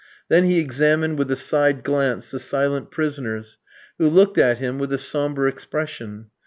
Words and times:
Then 0.29 0.45
he 0.45 0.59
examined 0.59 1.19
with 1.19 1.29
a 1.29 1.35
side 1.35 1.83
glance 1.83 2.31
the 2.31 2.39
silent 2.39 2.89
prisoners, 2.89 3.59
who 3.99 4.09
looked 4.09 4.39
at 4.39 4.57
him 4.57 4.79
with 4.79 4.91
a 4.91 4.97
sombre 4.97 5.47
expression. 5.47 6.31